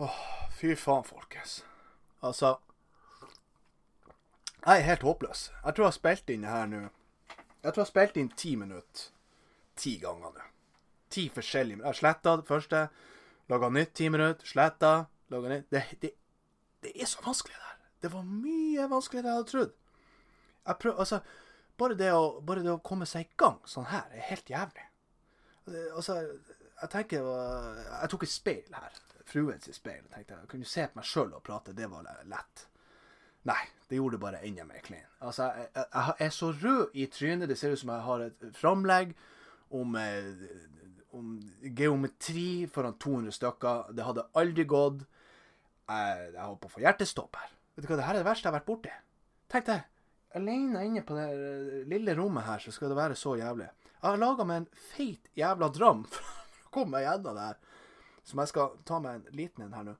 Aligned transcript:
Åh, 0.00 0.48
fy 0.56 0.74
faen, 0.76 1.04
folkens. 1.04 1.60
Altså 2.20 2.56
Jeg 4.66 4.78
er 4.78 4.86
helt 4.86 5.02
håpløs. 5.02 5.50
Jeg 5.64 5.74
tror 5.74 5.84
jeg 5.84 5.92
har 5.92 5.96
spilt 5.96 6.30
inn 6.32 6.44
her 6.48 6.66
nå. 6.68 6.80
Jeg 7.60 7.72
tror 7.72 7.82
jeg 7.82 7.86
har 7.86 7.90
spilt 7.90 8.16
inn 8.20 8.30
ti 8.36 8.54
minutter 8.56 9.10
ti 9.80 9.96
ganger 10.00 10.32
nå. 10.36 10.46
Ti 11.10 11.26
forskjellige 11.34 11.84
Jeg 11.84 11.98
sletta 11.98 12.36
det 12.36 12.46
første, 12.48 12.86
laga 13.50 13.68
nytt 13.72 13.92
ti 13.96 14.08
minutter, 14.08 14.46
sletta, 14.46 14.92
laga 15.32 15.52
nytt 15.52 15.70
det, 15.72 15.82
det, 16.02 16.12
det 16.84 16.92
er 16.94 17.08
så 17.10 17.20
vanskelig, 17.24 17.56
det 17.56 17.68
her. 17.68 17.78
Det 18.02 18.12
var 18.12 18.24
mye 18.24 18.88
vanskeligere 18.88 19.26
enn 19.26 19.30
jeg 19.32 19.40
hadde 19.40 19.52
trodd. 19.52 19.76
Jeg 20.66 20.80
prøv, 20.84 20.94
altså, 21.04 21.20
bare 21.80 21.96
det, 21.98 22.12
å, 22.14 22.24
bare 22.46 22.64
det 22.64 22.72
å 22.72 22.80
komme 22.84 23.08
seg 23.08 23.26
i 23.26 23.36
gang 23.40 23.60
sånn 23.68 23.88
her, 23.90 24.08
er 24.14 24.28
helt 24.30 24.52
jævlig. 24.52 24.86
Altså, 25.94 26.16
jeg 26.80 26.90
tenker 26.90 27.26
Jeg 27.28 28.08
tok 28.10 28.24
et 28.24 28.32
speil 28.32 28.76
her. 28.80 29.00
Fruens 29.30 29.70
speil. 29.74 30.02
Jeg 30.02 30.12
tenkte 30.14 30.38
jeg 30.38 30.50
kunne 30.50 30.68
se 30.68 30.86
på 30.90 30.98
meg 30.98 31.06
sjøl 31.06 31.34
og 31.36 31.44
prate. 31.46 31.74
Det 31.76 31.86
var 31.90 32.08
lett. 32.28 32.66
Nei, 33.48 33.60
det 33.88 33.96
gjorde 33.96 34.18
det 34.18 34.24
bare 34.24 34.40
enda 34.44 34.66
mer 34.68 34.82
klein. 34.84 35.06
Altså, 35.24 35.48
jeg, 35.56 35.70
jeg, 35.76 35.86
jeg 35.94 36.26
er 36.26 36.34
så 36.36 36.50
rød 36.52 36.98
i 36.98 37.06
trynet. 37.14 37.48
Det 37.48 37.56
ser 37.58 37.72
ut 37.72 37.80
som 37.80 37.92
jeg 37.94 38.06
har 38.08 38.24
et 38.26 38.48
framlegg 38.58 39.14
om, 39.76 39.96
om 41.16 41.30
geometri 41.62 42.66
foran 42.72 42.98
200 43.00 43.38
stykker. 43.38 43.94
Det 43.96 44.08
hadde 44.08 44.26
aldri 44.40 44.66
gått. 44.68 45.06
Jeg, 45.90 46.26
jeg 46.34 46.42
holdt 46.42 46.60
på 46.62 46.70
å 46.70 46.74
få 46.74 46.84
hjertestopp 46.84 47.40
her. 47.40 47.54
Vet 47.74 47.86
du 47.86 47.88
hva, 47.90 47.96
det 47.98 48.08
her 48.08 48.18
er 48.18 48.22
det 48.22 48.28
verste 48.28 48.46
jeg 48.46 48.52
har 48.52 48.58
vært 48.58 48.68
borti. 48.68 48.92
Tenk 49.50 49.66
deg, 49.66 49.86
alene 50.38 50.84
inne 50.86 51.02
på 51.06 51.16
det 51.16 51.84
lille 51.90 52.14
rommet 52.18 52.46
her, 52.46 52.62
så 52.62 52.74
skal 52.74 52.92
det 52.92 52.98
være 52.98 53.16
så 53.18 53.34
jævlig. 53.40 53.70
Jeg 53.96 54.06
har 54.06 54.20
laga 54.20 54.46
meg 54.46 54.62
en 54.62 54.68
feit 54.92 55.32
jævla 55.38 55.70
dram 55.74 56.04
for 56.12 56.28
å 56.68 56.74
komme 56.76 56.98
meg 56.98 57.08
gjennom 57.08 57.38
det 57.38 57.48
her. 57.48 57.58
Som 58.30 58.38
jeg 58.44 58.52
skal 58.52 58.76
ta 58.86 59.00
meg 59.02 59.16
en 59.18 59.34
liten 59.34 59.64
en 59.64 59.72
her 59.74 59.86
nå. 59.88 59.96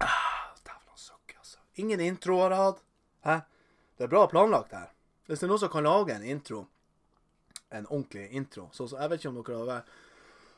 Ah, 0.00 0.54
Dæven 0.64 0.94
altså. 0.94 1.58
Ingen 1.74 2.00
intro 2.00 2.38
har 2.40 2.54
jeg 2.54 2.62
hatt. 2.62 2.82
Hæ? 3.26 3.36
Det 3.98 4.06
er 4.06 4.12
bra 4.14 4.22
planlagt 4.30 4.72
her. 4.72 4.88
Hvis 5.26 5.42
det 5.42 5.48
er 5.48 5.52
noen 5.52 5.60
som 5.60 5.72
kan 5.72 5.84
lage 5.84 6.14
en 6.16 6.24
intro, 6.24 6.62
en 7.68 7.86
ordentlig 7.90 8.30
intro 8.32 8.70
så, 8.72 8.86
så 8.88 8.96
Jeg 8.96 9.10
vet 9.10 9.20
ikke 9.20 9.28
om 9.28 9.42
dere 9.42 9.58
har 9.58 9.66
vært, 9.68 9.90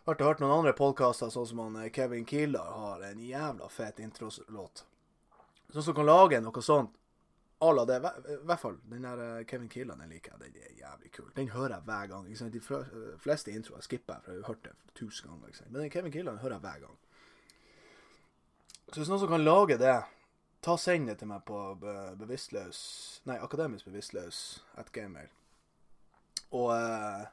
hørt, 0.07 0.21
hørt 0.23 0.43
noen 0.45 0.53
andre 0.61 0.75
podkaster, 0.79 1.33
sånn 1.35 1.49
som 1.51 1.63
han, 1.65 1.81
Kevin 1.91 2.29
Kildahl 2.29 2.77
har 2.79 3.03
en 3.09 3.25
jævla 3.27 3.67
fet 3.75 3.99
introlåt. 3.99 4.85
Sånn 5.73 5.89
som 5.89 5.97
kan 5.97 6.07
lage 6.07 6.39
noe 6.45 6.63
sånt 6.63 6.95
à 7.61 7.73
la 7.73 7.85
det. 7.85 7.97
I 8.29 8.37
hvert 8.49 8.61
fall 8.61 8.79
den 8.91 9.05
der 9.05 9.45
Kevin 9.45 9.69
Kildahl, 9.69 9.99
den 10.01 10.09
liker 10.09 10.33
jeg. 10.33 10.41
Den 10.41 10.63
er 10.63 10.79
jævlig 10.79 11.13
kul. 11.13 11.33
Den 11.37 11.49
hører 11.49 11.75
jeg 11.75 11.87
hver 11.89 12.07
gang. 12.07 12.31
Sant? 12.37 12.55
De 12.57 13.19
fleste 13.19 13.53
introer 13.53 13.85
skipper 13.85 14.15
jeg, 14.15 14.25
for 14.25 14.33
jeg 14.33 14.41
har 14.41 14.55
hørt 14.55 14.65
det 14.65 14.95
tusen 14.95 15.29
ganger. 15.29 15.53
Sant? 15.57 15.73
Men 15.73 15.83
den 15.83 15.91
Kevin 15.91 16.13
Kildahl 16.13 16.41
hører 16.41 16.57
jeg 16.57 16.61
hver 16.61 16.87
gang. 16.87 16.97
Så 18.91 19.01
hvis 19.01 19.11
noen 19.13 19.23
som 19.23 19.31
kan 19.31 19.45
lage 19.45 19.77
det, 19.79 19.99
ta 20.65 20.77
send 20.81 21.07
det 21.09 21.19
til 21.21 21.31
meg 21.31 21.45
på 21.47 21.59
bevisstløs 22.19 22.81
Nei, 23.29 23.37
akademisk 23.39 23.87
bevisstløs 23.87 24.41
at 24.81 24.91
gmail. 24.93 25.29
Og 26.57 26.73
eh, 26.75 27.29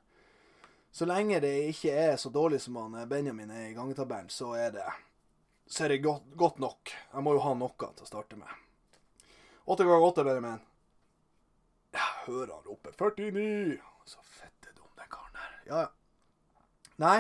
så 0.92 1.08
lenge 1.08 1.40
det 1.42 1.56
ikke 1.72 1.96
er 1.96 2.16
så 2.22 2.30
dårlig 2.30 2.62
som 2.62 2.78
han 2.84 3.10
Benjamin 3.10 3.52
er 3.52 3.72
i 3.72 3.76
gangetabellen, 3.76 4.30
så 4.30 4.54
er 4.60 4.76
det 4.76 4.86
så 5.68 5.84
er 5.84 5.96
det 5.96 6.04
godt, 6.04 6.24
godt 6.36 6.60
nok. 6.64 6.92
Jeg 7.14 7.24
må 7.24 7.34
jo 7.36 7.44
ha 7.44 7.52
noe 7.58 7.76
til 7.76 8.06
å 8.06 8.08
starte 8.08 8.38
med. 8.40 8.67
Åtte 9.68 9.84
ganger 9.84 10.04
åtte, 10.04 10.24
Benjamin. 10.24 10.60
Jeg 11.92 12.12
hører 12.26 12.54
han 12.54 12.64
rope 12.64 12.92
49. 12.92 13.80
Så 14.08 14.22
fette 14.24 14.72
dum, 14.78 14.88
den 14.96 15.10
karen 15.12 15.34
der. 15.36 15.58
Ja, 15.68 15.80
ja. 15.82 15.90
Nei, 17.04 17.18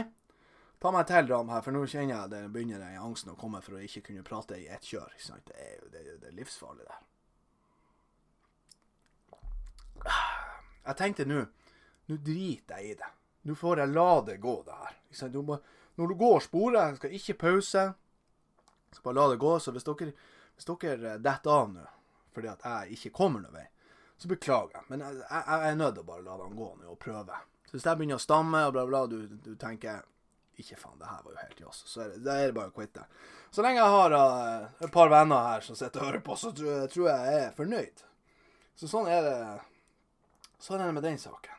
ta 0.80 0.94
meg 0.95 1.09
til 1.09 1.28
ram 1.28 1.52
her, 1.52 1.66
for 1.66 1.75
nå 1.75 1.81
kjenner 1.84 2.14
jeg 2.14 2.31
det 2.31 2.40
begynner 2.53 2.80
den 2.80 3.02
angsten 3.03 3.34
å 3.34 3.36
komme 3.40 3.59
for 3.66 3.75
å 3.75 3.81
ikke 3.84 4.06
kunne 4.06 4.23
prate 4.23 4.56
i 4.62 4.70
ett 4.72 4.88
kjør. 4.88 5.12
Ikke 5.12 5.25
sant? 5.25 5.44
Det 5.52 5.59
er 5.59 5.73
jo 5.75 5.92
det, 5.92 6.06
det 6.22 6.31
er 6.31 6.38
livsfarlig, 6.38 6.88
der. 6.88 7.03
Jeg 10.88 10.96
tenkte 11.02 11.28
nå 11.28 11.44
Nå 12.08 12.16
driter 12.24 12.79
jeg 12.79 12.94
i 12.94 12.96
det. 12.96 13.12
Nå 13.44 13.56
får 13.59 13.81
jeg 13.81 13.91
la 13.91 14.12
det 14.24 14.38
gå, 14.40 14.56
det 14.64 14.75
her. 14.85 14.96
Ikke 15.09 15.19
sant? 15.19 15.35
Du 15.35 15.44
må, 15.44 15.58
når 16.00 16.14
du 16.14 16.16
går 16.24 16.40
sporet, 16.46 16.96
skal 16.96 17.19
ikke 17.19 17.35
pause. 17.41 17.84
Skal 18.94 19.03
bare 19.09 19.18
la 19.19 19.25
det 19.34 19.41
gå. 19.44 19.52
Så 19.59 19.75
hvis 19.75 19.84
dere, 19.84 20.14
hvis 20.56 20.69
dere 20.72 21.18
detter 21.19 21.52
av 21.52 21.68
nå 21.74 21.84
fordi 22.38 22.52
at 22.52 22.66
jeg 22.70 22.98
ikke 22.98 23.16
kommer 23.18 23.42
noen 23.42 23.58
vei, 23.58 23.66
så 24.18 24.30
beklager 24.30 24.78
jeg. 24.78 24.86
Men 24.92 25.06
jeg, 25.06 25.22
jeg, 25.24 25.46
jeg 25.50 25.72
er 25.72 25.80
nødt 25.80 25.98
til 25.98 26.03
å 26.06 26.09
bare 26.12 26.25
la 26.25 26.38
den 26.44 26.58
gå 26.58 26.68
nå 26.78 26.92
og 26.94 27.00
prøve. 27.02 27.40
Så 27.68 27.75
hvis 27.75 27.88
jeg 27.90 28.00
begynner 28.00 28.20
å 28.20 28.24
stamme 28.24 28.62
og 28.68 28.75
bla, 28.75 28.86
bla, 28.90 29.02
du, 29.09 29.18
du 29.44 29.56
tenker 29.59 30.06
ikke 30.58 30.78
faen, 30.80 30.97
det 30.97 31.09
her 31.09 31.24
var 31.24 31.34
jo 31.34 31.42
helt 31.44 31.59
joss, 31.62 31.84
så 31.86 32.03
er 32.03 32.14
det, 32.16 32.22
det 32.26 32.53
bare 32.56 32.72
å 32.72 32.76
quitte. 32.76 33.03
Så 33.53 33.64
lenge 33.66 33.81
jeg 33.81 33.94
har 33.94 34.16
uh, 34.18 34.70
et 34.86 34.94
par 34.94 35.12
venner 35.14 35.50
her 35.52 35.66
som 35.66 35.78
sitter 35.78 36.02
og 36.02 36.09
hører 36.09 36.24
på, 36.26 36.38
så 36.40 36.52
tror 36.56 36.88
tror 36.94 37.09
jeg 37.12 37.34
jeg 37.34 37.44
er 37.44 37.58
fornøyd. 37.58 38.06
Så 38.78 38.90
sånn 38.92 39.09
er 39.12 39.26
det 39.26 39.40
Sånn 40.58 40.81
er 40.81 40.90
det 40.90 40.96
med 40.97 41.06
den 41.06 41.20
saken. 41.22 41.53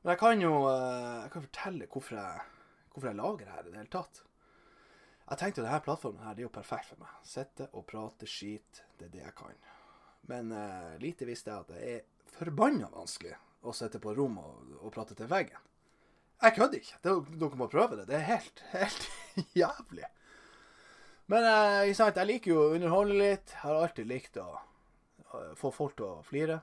Men 0.00 0.14
jeg 0.14 0.20
kan 0.22 0.40
jo 0.40 0.52
uh, 0.64 1.24
jeg 1.26 1.32
kan 1.34 1.44
fortelle 1.44 1.88
hvorfor 1.92 2.16
jeg, 2.16 2.46
hvorfor 2.94 3.10
jeg 3.10 3.18
lager 3.18 3.50
her 3.52 3.66
i 3.66 3.72
det 3.74 3.80
hele 3.82 3.92
tatt. 3.92 4.22
Jeg 5.26 5.40
tenkte 5.42 5.60
jo 5.60 5.66
denne 5.66 5.82
plattformen 5.84 6.24
her, 6.24 6.36
det 6.38 6.44
er 6.44 6.46
jo 6.46 6.54
perfekt 6.54 6.92
for 6.92 7.02
meg. 7.02 7.12
Sitte 7.26 7.66
og 7.74 7.84
prate 7.90 8.28
skit, 8.30 8.84
det 8.96 9.10
er 9.10 9.12
det 9.12 9.24
jeg 9.26 9.36
kan. 9.36 9.58
Men 10.26 10.52
uh, 10.52 10.98
lite 10.98 11.26
visste 11.28 11.52
jeg 11.52 11.62
at 11.62 11.72
det 11.72 11.82
er 11.94 12.04
forbanna 12.36 12.90
vanskelig 12.92 13.36
å 13.66 13.74
sitte 13.74 14.00
på 14.02 14.14
rom 14.14 14.38
og, 14.42 14.76
og 14.80 14.92
prate 14.94 15.16
til 15.18 15.30
veggen. 15.30 15.62
Jeg 16.42 16.54
kødder 16.58 16.82
ikke. 16.82 16.98
Det, 17.02 17.14
dere 17.40 17.58
må 17.58 17.68
prøve 17.72 17.98
det. 18.00 18.06
Det 18.10 18.18
er 18.18 18.26
helt, 18.28 18.62
helt 18.74 19.06
jævlig. 19.62 20.08
Men 21.32 21.46
uh, 21.48 21.86
jeg 21.88 22.28
liker 22.28 22.52
jo 22.52 22.64
å 22.64 22.72
underholde 22.76 23.18
litt. 23.18 23.54
Jeg 23.54 23.62
har 23.62 23.82
alltid 23.82 24.10
likt 24.10 24.40
å 24.42 24.48
uh, 24.56 25.52
få 25.58 25.72
folk 25.74 25.96
til 25.98 26.08
å 26.10 26.26
flire. 26.26 26.60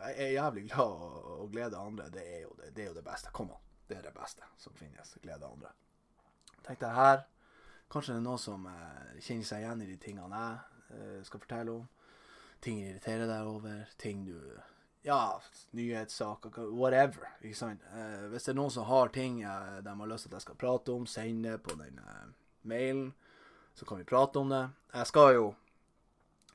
Jeg 0.00 0.16
er 0.20 0.34
jævlig 0.34 0.66
glad 0.72 1.04
å 1.44 1.46
glede 1.52 1.80
andre. 1.80 2.08
Det 2.12 2.24
er, 2.24 2.48
det, 2.58 2.72
det 2.74 2.84
er 2.84 2.90
jo 2.90 2.98
det 2.98 3.06
beste. 3.06 3.32
Kom 3.36 3.52
an. 3.54 3.62
Det 3.88 4.00
er 4.00 4.08
det 4.08 4.14
beste 4.16 4.48
som 4.60 4.74
finnes. 4.76 5.16
Glede 5.22 5.48
andre. 5.48 5.70
Tenkte 6.64 6.88
jeg 6.88 6.96
her 6.96 7.24
Kanskje 7.92 8.14
det 8.14 8.22
er 8.22 8.24
noen 8.24 8.40
som 8.40 8.62
uh, 8.64 9.18
kjenner 9.22 9.46
seg 9.46 9.60
igjen 9.60 9.82
i 9.84 9.90
de 9.90 9.98
tingene 10.00 10.38
jeg 10.94 11.24
skal 11.26 11.40
fortelle 11.42 11.72
om 11.74 11.84
ting 12.64 12.80
irriterer 12.82 13.28
deg 13.28 13.48
over, 13.50 13.82
ting 14.00 14.24
du 14.28 14.38
Ja, 15.04 15.40
nyhetssaker, 15.76 16.70
whatever. 16.72 17.28
ikke 17.44 17.58
sant? 17.58 17.82
Eh, 17.92 18.22
hvis 18.32 18.46
det 18.46 18.54
er 18.54 18.56
noen 18.56 18.72
som 18.72 18.86
har 18.88 19.12
ting 19.12 19.42
eh, 19.44 19.80
de 19.84 19.92
har 20.00 20.08
lyst 20.08 20.24
til 20.24 20.32
at 20.32 20.38
jeg 20.38 20.46
skal 20.46 20.56
prate 20.62 20.94
om, 20.94 21.04
send 21.06 21.44
det 21.44 21.58
på 21.62 21.76
den 21.76 21.98
eh, 22.00 22.30
mailen, 22.64 23.10
så 23.76 23.84
kan 23.84 24.00
vi 24.00 24.06
prate 24.08 24.40
om 24.40 24.48
det. 24.48 24.62
Jeg 24.94 25.10
skal 25.12 25.34
jo 25.36 25.50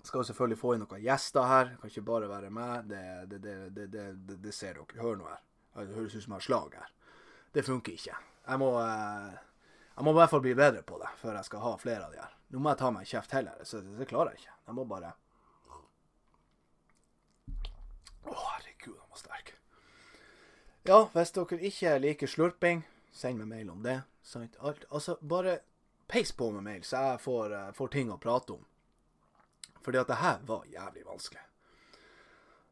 skal 0.03 0.23
selvfølgelig 0.25 0.57
få 0.57 0.73
inn 0.73 0.81
noen 0.85 1.03
gjester 1.03 1.45
her. 1.45 1.73
Jeg 1.73 1.79
kan 1.81 1.91
ikke 1.91 2.05
bare 2.07 2.29
være 2.31 2.49
meg. 2.55 2.87
Det, 2.89 3.41
det, 3.43 3.53
det, 3.91 4.37
det 4.41 4.53
ser 4.55 4.79
dere. 4.79 5.01
Hør 5.03 5.17
nå 5.19 5.27
her. 5.27 5.41
Det 5.75 5.95
høres 5.95 6.15
ut 6.15 6.23
som 6.23 6.33
jeg 6.33 6.39
har 6.39 6.45
slag 6.47 6.77
her. 6.79 6.91
Det 7.53 7.65
funker 7.67 7.97
ikke. 7.97 8.15
Jeg 8.49 8.61
må, 8.61 8.69
eh, 8.81 9.33
jeg 9.95 10.07
må 10.07 10.13
i 10.15 10.19
hvert 10.21 10.31
fall 10.31 10.43
bli 10.45 10.55
bedre 10.57 10.81
på 10.87 10.97
det 11.01 11.11
før 11.19 11.35
jeg 11.37 11.49
skal 11.49 11.65
ha 11.67 11.73
flere 11.81 12.07
av 12.07 12.15
de 12.15 12.21
her. 12.23 12.33
Nå 12.49 12.63
må 12.63 12.71
jeg 12.71 12.81
ta 12.81 12.89
meg 12.95 13.05
en 13.05 13.11
kjeft 13.11 13.35
heller. 13.37 13.59
Så 13.67 13.81
det 13.83 14.07
klarer 14.09 14.33
jeg 14.33 14.41
ikke. 14.45 14.55
Jeg 14.71 14.77
må 14.79 14.87
bare 14.89 15.13
å, 18.25 18.35
herregud, 18.35 18.97
han 18.99 19.09
var 19.09 19.21
sterk. 19.21 19.53
Ja, 20.89 20.99
hvis 21.13 21.33
dere 21.35 21.59
ikke 21.69 21.97
liker 22.01 22.31
slurping, 22.31 22.85
send 23.13 23.41
meg 23.41 23.49
mail 23.51 23.73
om 23.73 23.83
det. 23.83 23.99
Sant? 24.23 24.57
Alt, 24.59 24.85
altså, 24.89 25.17
bare 25.21 25.59
peis 26.09 26.31
på 26.31 26.51
med 26.51 26.65
mail, 26.65 26.83
så 26.83 27.03
jeg 27.03 27.21
får, 27.25 27.53
uh, 27.53 27.71
får, 27.77 27.91
ting 27.93 28.11
å 28.11 28.17
prate 28.21 28.55
om. 28.55 28.65
Fordi 29.85 30.01
at 30.01 30.09
det 30.09 30.19
her 30.23 30.41
var 30.47 30.65
jævlig 30.69 31.05
vanskelig. 31.05 31.45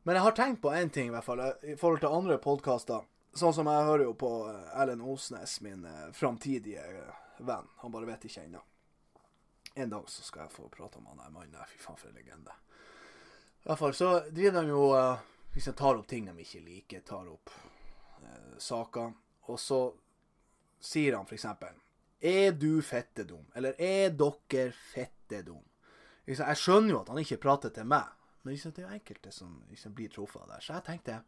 Men 0.07 0.15
jeg 0.15 0.23
har 0.23 0.35
tenkt 0.37 0.61
på 0.63 0.71
én 0.71 0.89
ting, 0.89 1.11
i 1.11 1.13
hvert 1.13 1.27
fall, 1.27 1.43
i 1.63 1.75
forhold 1.75 2.01
til 2.01 2.15
andre 2.15 2.39
podkaster. 2.41 3.05
Sånn 3.37 3.53
som 3.53 3.67
jeg 3.69 3.85
hører 3.85 4.05
jo 4.07 4.13
på 4.17 4.31
eh, 4.49 4.79
Erlend 4.79 5.03
Osnes, 5.03 5.59
min 5.61 5.83
framtidige 6.15 6.85
venn. 7.43 7.67
Han 7.83 7.93
bare 7.93 8.07
vet 8.07 8.23
ikke 8.25 8.45
ennå. 8.47 8.63
En 9.77 9.91
dag 9.91 10.07
så 10.09 10.23
skal 10.23 10.47
jeg 10.47 10.55
få 10.55 10.69
prate 10.73 10.97
om 10.97 11.05
han 11.11 11.19
der 11.21 11.33
mannen. 11.33 11.67
Fy 11.69 11.77
faen, 11.77 11.99
for 11.99 12.09
en 12.09 12.17
legende. 12.17 12.55
I 13.61 13.67
hvert 13.67 13.81
fall 13.83 13.93
så 13.93 14.13
driver 14.31 14.63
de 14.63 14.71
jo 14.71 14.85
uh, 14.95 15.25
liksom 15.55 15.73
tar 15.73 15.95
opp 15.99 16.07
ting 16.07 16.27
de 16.29 16.43
ikke 16.43 16.61
liker, 16.65 17.05
tar 17.05 17.29
opp 17.31 17.53
eh, 18.23 18.57
saker. 18.57 19.13
Og 19.47 19.59
så 19.59 19.81
sier 20.79 21.17
han 21.17 21.25
f.eks.: 21.25 21.45
Er 22.19 22.51
du 22.51 22.81
fettedum? 22.81 23.45
Eller 23.55 23.75
er 23.79 24.09
dere 24.09 24.71
fettedum? 24.71 25.63
Jeg 26.27 26.59
skjønner 26.59 26.91
jo 26.91 27.01
at 27.01 27.09
han 27.09 27.21
ikke 27.21 27.39
prater 27.39 27.71
til 27.71 27.87
meg, 27.87 28.07
men 28.43 28.53
liksom, 28.53 28.73
det 28.75 28.83
er 28.83 28.89
jo 28.89 28.99
enkelte 28.99 29.31
som 29.31 29.61
liksom 29.71 29.93
blir 29.95 30.11
truffet 30.11 30.47
det. 30.49 30.61
Så 30.61 30.73
jeg 30.73 30.83
tenkte 30.83 31.21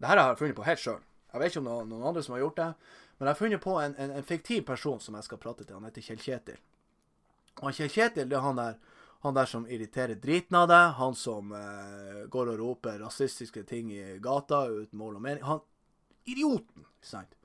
Det 0.00 0.08
her 0.08 0.16
har 0.16 0.28
jeg 0.28 0.38
funnet 0.38 0.56
på 0.56 0.64
helt 0.64 0.80
sjøl. 0.80 1.00
Jeg 1.32 1.40
vet 1.40 1.52
ikke 1.52 1.60
om 1.60 1.66
noen, 1.66 1.88
noen, 1.90 2.04
andre 2.08 2.22
som 2.22 2.32
har 2.34 2.40
gjort 2.40 2.56
det, 2.56 2.68
men 3.18 3.26
jeg 3.26 3.34
har 3.34 3.38
funnet 3.38 3.60
på 3.60 3.74
en, 3.78 3.94
en, 3.98 4.10
en 4.16 4.24
fiktiv 4.24 4.62
person 4.66 5.00
som 5.00 5.14
jeg 5.14 5.26
skal 5.26 5.38
prate 5.38 5.64
til. 5.64 5.74
Han 5.76 5.84
heter 5.84 6.02
Kjell 6.02 6.22
Kjetil. 6.22 6.62
Og 7.60 7.74
Kjell 7.76 7.92
Kjetil 7.92 8.30
det 8.30 8.38
er 8.38 8.46
han 8.46 8.58
der 8.58 8.78
han 9.20 9.34
der 9.36 9.48
som 9.48 9.66
irriterer 9.68 10.16
driten 10.16 10.56
av 10.56 10.68
deg. 10.70 10.94
Han 10.96 11.14
som 11.14 11.52
eh, 11.52 12.22
går 12.32 12.54
og 12.54 12.60
roper 12.60 13.02
rasistiske 13.02 13.64
ting 13.68 13.92
i 13.92 14.16
gata 14.22 14.64
uten 14.70 14.98
mål 14.98 15.18
og 15.18 15.24
mening. 15.26 15.44
Han 15.44 15.60
idioten, 16.24 16.86
ikke 16.98 17.10
sant. 17.10 17.36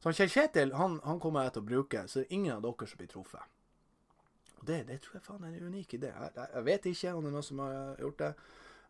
Så 0.00 0.12
Kjell 0.16 0.30
Kjetil 0.32 0.74
han, 0.78 1.00
han 1.04 1.18
kommer 1.20 1.44
jeg 1.44 1.56
til 1.56 1.64
å 1.64 1.70
bruke, 1.70 2.04
så 2.08 2.20
det 2.20 2.28
er 2.28 2.36
ingen 2.38 2.54
av 2.54 2.62
dere 2.64 2.88
som 2.88 3.00
blir 3.00 3.10
truffet. 3.10 3.56
Og 4.60 4.66
det, 4.68 4.78
det 4.88 5.00
tror 5.02 5.18
jeg 5.18 5.26
faen 5.26 5.44
er 5.44 5.56
en 5.56 5.72
unik 5.72 5.96
idé. 5.98 6.12
Jeg, 6.12 6.46
jeg, 6.54 6.64
vet 6.68 6.88
ikke 6.92 7.12
om 7.16 7.26
det 7.26 7.32
er 7.32 7.36
noen 7.36 7.48
som 7.48 7.62
har 7.64 8.00
gjort 8.04 8.22
det. 8.22 8.30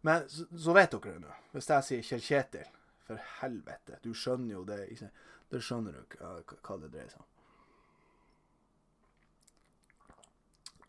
Men 0.06 0.28
så, 0.30 0.46
så 0.66 0.76
vet 0.76 0.94
dere 0.94 1.16
det 1.16 1.24
nå. 1.24 1.34
Hvis 1.54 1.70
jeg 1.72 1.88
sier 1.88 2.06
Kjell 2.10 2.24
Kjetil, 2.26 2.70
for 3.08 3.26
helvete, 3.40 3.98
du 4.04 4.12
skjønner 4.14 4.54
jo 4.54 4.64
det. 4.68 4.80
Ikke? 4.94 5.10
Det 5.50 5.62
skjønner 5.66 5.96
du 5.96 6.16
hva 6.20 6.78
det 6.84 6.92
dreier 6.92 7.10
seg 7.10 7.24
om. 7.24 7.28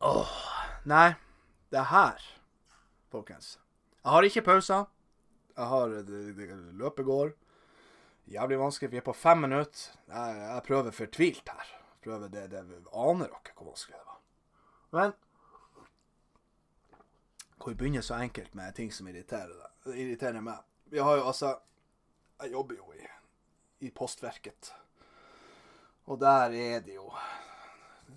Åh, 0.01 0.37
nei. 0.85 1.13
Det 1.71 1.85
her, 1.87 2.23
folkens. 3.11 3.53
Jeg 4.03 4.11
har 4.11 4.27
ikke 4.27 4.41
pauser. 4.43 4.89
Jeg 5.55 5.67
har 5.71 5.87
det, 5.87 6.49
Løpet 6.75 7.05
går. 7.05 7.31
Jævlig 8.31 8.59
vanskelig. 8.59 8.91
Vi 8.91 8.97
er 8.97 9.05
på 9.05 9.13
fem 9.13 9.37
minutter. 9.37 9.91
Jeg, 10.07 10.37
jeg 10.39 10.63
prøver 10.67 10.91
fortvilt 10.91 11.49
her. 11.49 11.71
Prøver 12.03 12.27
det, 12.27 12.47
det 12.51 12.63
Aner 12.93 13.29
dere 13.29 13.55
hvor 13.55 13.69
vanskelig 13.69 13.95
det 13.95 14.07
var? 14.07 14.19
Men 14.91 15.13
hvor 17.61 17.73
begynner 17.77 18.01
så 18.01 18.17
enkelt 18.17 18.55
med 18.55 18.73
ting 18.75 18.91
som 18.93 19.07
irriterer, 19.07 19.53
deg, 19.53 19.95
irriterer 19.95 20.41
meg. 20.41 20.63
Vi 20.89 20.99
har 20.99 21.19
jo 21.19 21.27
altså 21.29 21.55
Jeg 22.41 22.51
jobber 22.51 22.75
jo 22.75 22.93
i, 22.97 23.07
i 23.85 23.91
Postverket. 23.93 24.73
Og 26.09 26.19
der 26.19 26.55
er 26.57 26.79
det 26.81 26.95
jo 26.95 27.11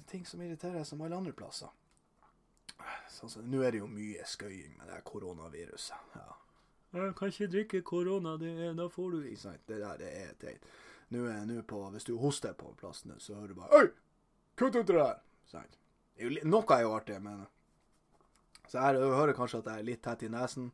ting 0.08 0.26
som 0.26 0.40
irriterer 0.40 0.84
som 0.84 1.02
alle 1.04 1.16
andre 1.16 1.32
plasser. 1.32 1.68
Sånn 3.10 3.30
så, 3.30 3.42
Nå 3.46 3.62
er 3.62 3.74
det 3.74 3.82
jo 3.82 3.90
mye 3.90 4.24
skøying 4.28 4.74
med 4.78 4.90
det 4.90 5.02
koronaviruset. 5.06 6.16
Ja. 6.16 6.38
Jeg 6.94 7.14
kan 7.18 7.30
ikke 7.32 7.50
drikke 7.50 7.82
korona, 7.82 8.36
da 8.38 8.88
får 8.90 9.14
du 9.14 9.22
ikke 9.24 9.40
sant? 9.40 9.62
Det 9.66 9.80
der 9.82 9.98
det 9.98 10.10
er 10.14 10.34
teit. 10.38 10.66
Nå 11.14 11.24
er 11.30 11.44
nå 11.46 11.62
på 11.66 11.80
Hvis 11.94 12.06
du 12.06 12.16
hoster 12.18 12.54
på 12.58 12.72
plassen, 12.78 13.14
så 13.18 13.34
hører 13.34 13.52
du 13.52 13.58
bare 13.58 13.80
Oi! 13.80 13.88
Kutt 14.56 14.76
ut 14.76 14.86
det 14.86 14.96
der! 14.96 15.18
Sant? 15.50 15.78
Noe 16.46 16.76
er 16.76 16.84
jo 16.84 16.94
artig, 16.94 17.18
men 17.22 17.46
Så 18.68 18.78
jeg 18.78 19.10
hører 19.14 19.34
kanskje 19.36 19.60
at 19.60 19.72
jeg 19.72 19.82
er 19.82 19.88
litt 19.90 20.02
tett 20.02 20.22
i 20.24 20.30
nesen 20.32 20.70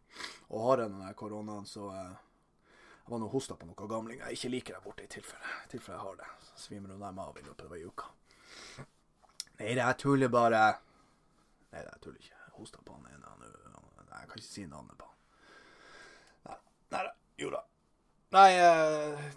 og 0.50 0.67
har 0.67 0.85
denne 0.85 1.08
koronaen, 1.19 1.67
så 1.67 1.88
eh, 1.94 2.12
jeg 3.00 3.11
var 3.11 3.20
nå 3.23 3.31
hosta 3.32 3.56
på 3.58 3.67
noen 3.67 3.91
gamlinger 3.91 4.29
jeg 4.29 4.38
ikke 4.38 4.50
liker 4.55 4.76
der 4.76 4.85
borte, 4.85 5.05
i 5.05 5.11
tilfelle, 5.11 5.56
i 5.64 5.73
tilfelle 5.73 5.96
jeg 5.99 6.05
har 6.05 6.20
det. 6.20 6.29
Så 6.46 6.67
svimer 6.69 6.94
hun 6.94 7.03
dem 7.03 7.19
av 7.25 7.38
i 7.38 7.43
løpet 7.46 7.67
av 7.67 7.75
ei 7.75 7.82
uke. 7.87 8.12
Nei, 9.58 9.73
det 9.75 9.82
er 9.82 9.99
tuller 9.99 10.31
bare. 10.31 10.62
Nei, 11.70 11.82
er 11.82 11.99
tuller 12.02 12.20
ikke. 12.20 12.37
Jeg 12.37 12.55
hosta 12.56 12.82
på 12.84 12.96
han 12.96 13.08
ene. 13.11 13.50
Jeg 14.11 14.28
kan 14.28 14.40
ikke 14.40 14.46
si 14.46 14.67
navnet 14.67 14.99
på 14.99 15.08
han. 15.08 15.19
Nei, 16.49 16.56
nei 16.94 17.02
da. 17.06 17.12
Jo 17.40 17.52
da. 17.55 17.61
Nei, 18.31 18.49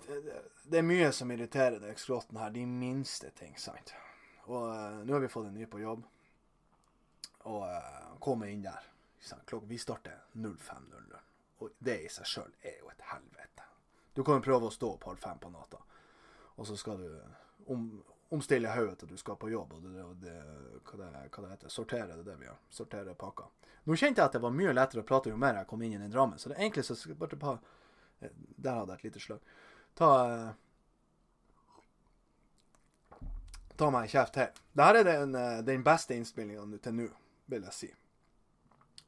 det, 0.07 0.39
det 0.69 0.79
er 0.79 0.85
mye 0.85 1.11
som 1.15 1.31
irriterer 1.33 1.79
deg, 1.81 1.99
skrotten 1.99 2.37
her. 2.41 2.53
De 2.53 2.65
minste 2.69 3.31
ting, 3.37 3.55
sant. 3.57 3.93
Og 4.49 4.67
uh, 4.67 4.99
nå 5.05 5.15
har 5.15 5.23
vi 5.23 5.31
fått 5.31 5.49
en 5.49 5.55
ny 5.57 5.69
på 5.69 5.81
jobb. 5.81 6.03
Og 7.49 7.61
uh, 7.63 8.17
kommer 8.23 8.51
inn 8.51 8.65
der. 8.65 8.89
Klokka, 9.23 9.65
vi 9.69 9.79
starter 9.79 10.25
05.00. 10.33 11.15
Og 11.63 11.77
det 11.79 12.01
i 12.03 12.11
seg 12.11 12.27
sjøl 12.27 12.51
er 12.61 12.81
jo 12.81 12.91
et 12.91 13.05
helvete. 13.13 13.69
Du 14.13 14.21
kan 14.23 14.37
jo 14.37 14.45
prøve 14.45 14.67
å 14.69 14.73
stå 14.73 14.91
opp 14.93 15.07
halv 15.07 15.21
fem 15.21 15.39
på 15.41 15.49
natta, 15.49 15.79
og 16.53 16.67
så 16.69 16.75
skal 16.77 16.99
du 17.01 17.07
om, 17.73 17.87
omstille 18.33 18.71
hodet 18.73 18.97
til 18.99 19.13
du 19.13 19.17
skal 19.19 19.37
på 19.39 19.51
jobb. 19.51 19.75
og 19.77 19.83
det, 19.83 20.07
det, 20.23 20.37
hva, 20.87 20.97
det, 20.99 21.27
hva 21.29 21.43
det 21.43 21.51
heter, 21.51 21.73
Sortere, 21.73 22.17
det 22.17 22.25
det 22.25 22.39
vi 22.39 22.49
gjør. 22.49 22.59
Sortere 22.69 23.15
pakker. 23.19 23.51
Nå 23.83 23.95
kjente 23.99 24.21
jeg 24.21 24.31
at 24.31 24.35
det 24.37 24.43
var 24.43 24.55
mye 24.55 24.73
lettere 24.73 25.03
å 25.03 25.07
prate 25.07 25.31
jo 25.31 25.39
mer 25.39 25.59
jeg 25.59 25.69
kom 25.69 25.81
inn 25.83 25.95
i 25.97 26.01
den 26.01 26.11
Drammen. 26.11 26.39
Så 26.39 26.51
det 26.51 26.59
egentlig 26.59 26.85
så 26.87 26.95
skal 26.97 27.19
bare 27.19 27.39
ta 27.39 27.57
eh, 28.19 28.35
Der 28.55 28.79
hadde 28.79 28.95
jeg 28.95 29.01
et 29.01 29.09
lite 29.09 29.23
slag. 29.23 29.55
Ta 29.99 30.11
ta 33.77 33.89
meg 33.89 34.05
en 34.05 34.13
kjeft 34.13 34.39
her. 34.39 34.53
Dette 34.71 35.01
er 35.01 35.09
den, 35.09 35.35
eh, 35.35 35.61
den 35.65 35.83
beste 35.83 36.15
innspillinga 36.15 36.79
til 36.81 36.95
nå, 36.95 37.09
vil 37.51 37.67
jeg 37.69 37.73
si. 37.73 37.91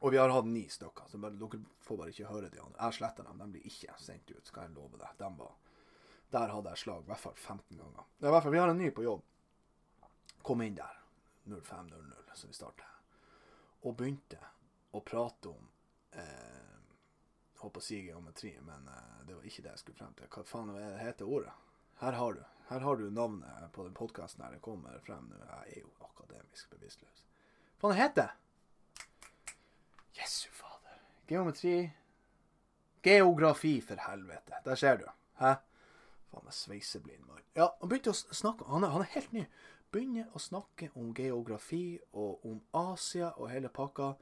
Og 0.00 0.12
vi 0.12 0.18
har 0.20 0.30
hatt 0.30 0.46
ni 0.46 0.66
stykker, 0.68 1.08
så 1.08 1.18
bare, 1.18 1.38
dere 1.40 1.62
får 1.82 1.98
bare 1.98 2.12
ikke 2.12 2.30
høre 2.30 2.50
de 2.50 2.60
andre. 2.60 2.76
Jeg 2.82 2.98
sletter 2.98 3.24
dem, 3.24 3.38
de 3.38 3.46
blir 3.54 3.70
ikke 3.70 3.94
sendt 3.98 4.30
ut, 4.30 4.46
skal 4.46 4.66
jeg 4.66 4.74
love 4.76 4.98
deg. 5.00 5.14
De 5.18 5.30
var, 5.38 5.54
der 6.30 6.52
hadde 6.52 6.72
jeg 6.74 6.82
slag 6.82 7.04
i 7.04 7.10
hvert 7.10 7.22
fall 7.22 7.34
15 7.36 7.78
ganger. 7.78 8.06
I 8.18 8.30
hvert 8.30 8.42
fall, 8.42 8.52
Vi 8.52 8.58
har 8.58 8.68
en 8.68 8.78
ny 8.78 8.90
på 8.90 9.02
jobb. 9.02 9.22
Kom 10.42 10.62
inn 10.62 10.74
der 10.74 11.02
05.00, 11.46 12.34
så 12.34 12.46
vi 12.46 12.54
starter. 12.54 12.88
Og 13.86 13.96
begynte 13.96 14.38
å 14.92 15.00
prate 15.00 15.52
om 15.52 15.68
eh, 16.12 16.62
Håper 17.56 17.80
å 17.80 17.84
si 17.84 18.02
geometri, 18.04 18.50
men 18.60 18.88
eh, 18.92 19.20
det 19.26 19.34
var 19.34 19.46
ikke 19.48 19.62
det 19.64 19.70
jeg 19.70 19.82
skulle 19.82 19.98
frem 19.98 20.16
til. 20.18 20.28
Hva 20.28 20.42
faen 20.44 20.72
er 20.74 20.82
det 20.82 21.04
heter 21.06 21.30
ordet? 21.38 21.54
Her 22.02 22.18
har 22.18 22.36
du. 22.36 22.42
Her 22.68 22.82
har 22.84 22.98
du 23.00 23.06
navnet 23.10 23.70
på 23.72 23.86
den 23.86 23.94
podkasten 23.96 24.42
her 24.44 24.52
det 24.52 24.60
kommer 24.64 24.98
frem 25.06 25.30
nå. 25.30 25.38
Jeg 25.38 25.78
er 25.78 25.84
jo 25.84 25.92
akademisk 26.04 26.74
bevisstløs. 26.74 27.22
Hva 27.78 27.88
faen 27.88 28.00
heter 28.00 28.26
det? 28.26 29.14
Jesu 30.18 30.50
fader. 30.52 31.00
Geometri 31.30 31.78
Geografi, 33.06 33.80
for 33.80 34.02
helvete. 34.02 34.60
Der 34.64 34.74
ser 34.74 34.96
du. 34.98 35.04
Hæ? 35.38 35.54
Faen, 36.30 36.46
jeg 36.50 36.58
sveiseblind 36.58 37.26
mann. 37.26 37.42
Ja, 37.56 37.70
han 37.80 37.90
begynte 37.90 38.12
å 38.12 38.36
snakke 38.40 38.68
han 38.70 38.84
er, 38.84 38.94
han 38.94 39.04
er 39.06 39.12
helt 39.14 39.34
ny. 39.36 39.46
Begynner 39.94 40.30
å 40.34 40.42
snakke 40.42 40.90
om 40.98 41.12
geografi 41.16 41.98
og 42.12 42.44
om 42.48 42.60
Asia 42.76 43.32
og 43.36 43.50
hele 43.52 43.70
pakka. 43.72 44.14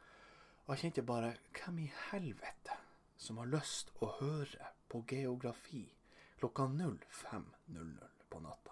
Og 0.65 0.73
jeg 0.75 0.85
kjente 0.85 1.07
bare 1.07 1.35
Hvem 1.57 1.85
i 1.85 1.91
helvete 2.11 2.81
som 3.21 3.39
har 3.41 3.49
lyst 3.49 3.93
å 4.05 4.11
høre 4.21 4.73
på 4.89 5.05
geografi 5.09 5.87
klokka 6.41 6.69
05.00? 6.69 8.15
på 8.35 8.41
natta. 8.41 8.71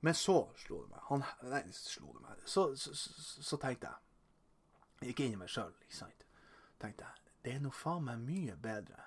Men 0.00 0.14
så 0.14 0.50
slo 0.56 0.82
det 0.82 0.90
meg. 0.90 1.00
Han, 1.08 1.24
nei, 1.42 1.64
slo 1.72 2.14
det 2.14 2.22
meg. 2.24 2.44
Så, 2.44 2.76
så, 2.76 2.94
så, 2.96 3.42
så 3.44 3.58
tenkte 3.60 3.90
jeg 3.90 4.06
Jeg 5.00 5.12
gikk 5.12 5.20
inn 5.24 5.34
i 5.36 5.40
meg 5.40 5.52
sjøl, 5.52 5.74
ikke 5.84 5.96
sant. 5.96 6.24
Tenkte 6.80 7.04
jeg, 7.04 7.34
Det 7.44 7.52
er 7.54 7.60
nå 7.60 7.72
faen 7.72 8.06
meg 8.08 8.24
mye 8.24 8.56
bedre 8.60 9.04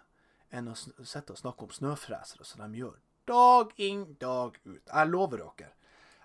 enn 0.53 0.69
å 0.69 0.75
sitte 0.77 1.33
og 1.33 1.39
snakke 1.41 1.65
om 1.65 1.73
snøfresere 1.73 2.45
som 2.45 2.61
de 2.61 2.81
gjør 2.81 2.99
dag 3.29 3.73
inn, 3.81 4.05
dag 4.19 4.59
ut. 4.63 4.83
Jeg 4.87 5.09
lover 5.09 5.43
dere. 5.43 5.71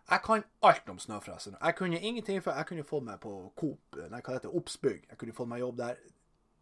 Jeg 0.08 0.24
kan 0.24 0.44
alt 0.64 0.88
om 0.88 0.98
snøfresere. 0.98 1.58
Jeg 1.60 1.76
kunne 1.76 2.00
ingenting 2.00 2.40
før. 2.42 2.56
Jeg 2.56 2.70
kunne 2.70 2.86
fått 2.88 3.04
meg 3.04 3.18
på 3.20 3.32
Coop, 3.60 3.98
nei, 4.08 4.22
hva 4.24 4.38
heter 4.38 4.54
Obsbygg. 4.56 5.04
Jeg 5.10 5.20
kunne 5.20 5.36
fått 5.36 5.50
meg 5.50 5.60
jobb 5.60 5.82
der. 5.82 5.98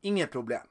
Ingen 0.06 0.32
problem. 0.32 0.66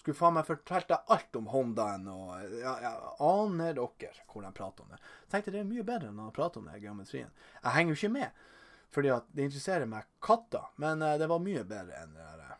Skulle 0.00 0.16
faen 0.16 0.36
meg 0.38 0.46
fortalt 0.48 0.88
deg 0.88 1.10
alt 1.12 1.36
om 1.36 1.50
Hondaen 1.52 2.06
og 2.08 2.54
ja, 2.56 2.72
ja, 2.80 2.92
Aner 3.20 3.74
dere 3.76 4.14
hvor 4.30 4.46
de 4.46 4.52
prater 4.56 4.86
om 4.86 4.94
det? 4.94 5.00
Tenkte 5.28 5.52
det 5.52 5.60
er 5.60 5.68
mye 5.68 5.84
bedre 5.84 6.08
enn 6.08 6.22
å 6.24 6.30
prate 6.32 6.62
om 6.62 6.70
det 6.70 6.78
i 6.78 6.86
geometrien. 6.86 7.28
Jeg 7.58 7.74
henger 7.74 7.92
jo 7.92 7.98
ikke 7.98 8.14
med, 8.14 8.40
fordi 8.94 9.12
at 9.12 9.28
det 9.34 9.50
interesserer 9.50 9.90
meg 9.90 10.08
katter. 10.24 10.70
Men 10.80 11.04
uh, 11.04 11.18
det 11.20 11.28
var 11.28 11.44
mye 11.44 11.66
bedre 11.68 12.00
enn 12.00 12.16
det 12.16 12.30
der 12.30 12.46
uh, 12.46 12.56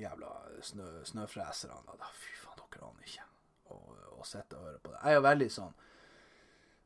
jævla 0.00 0.32
snø, 0.70 0.88
snøfreserne. 1.12 2.00
Fy 2.22 2.32
faen, 2.46 2.64
dere 2.64 2.88
aner 2.88 3.10
ikke 3.10 3.33
å 4.14 4.26
sitte 4.26 4.58
og 4.58 4.68
høre 4.68 4.80
på 4.82 4.92
det. 4.92 5.00
Jeg 5.02 5.12
er 5.12 5.18
jo 5.20 5.28
veldig 5.28 5.50
sånn 5.52 5.78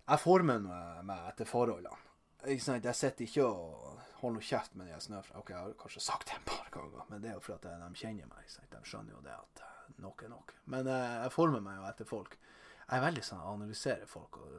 Jeg 0.08 0.22
former 0.22 0.68
meg 1.04 1.24
etter 1.28 1.48
forholdene. 1.48 2.04
Ikke 2.48 2.64
sant? 2.64 2.86
Jeg 2.86 2.96
sitter 2.96 3.26
ikke 3.26 3.44
og 3.44 3.98
holder 4.20 4.38
noe 4.38 4.46
kjeft 4.46 4.76
med 4.78 4.88
de 4.88 5.00
snøfra. 5.02 5.40
Ok, 5.40 5.50
jeg 5.52 5.58
har 5.58 5.74
kanskje 5.80 6.02
sagt 6.02 6.28
det 6.30 6.38
en 6.38 6.46
par 6.48 6.70
ganger, 6.74 7.02
men 7.10 7.22
det 7.22 7.32
er 7.32 7.36
jo 7.36 7.42
fordi 7.44 7.72
de 7.82 8.00
kjenner 8.00 8.30
meg. 8.30 8.46
Sant? 8.50 8.70
De 8.72 8.80
skjønner 8.88 9.14
jo 9.14 9.24
det 9.26 9.34
at 9.34 9.64
nok 10.02 10.22
er 10.22 10.32
nok. 10.32 10.54
Men 10.72 10.86
eh, 10.86 11.16
jeg 11.24 11.34
former 11.34 11.64
meg 11.64 11.80
jo 11.80 11.88
etter 11.90 12.08
folk. 12.08 12.38
Jeg 12.88 12.96
er 12.96 13.04
veldig 13.04 13.24
sånn 13.26 13.42
analyserer 13.42 14.06
analysere 14.06 14.08
folk 14.08 14.38
og, 14.40 14.54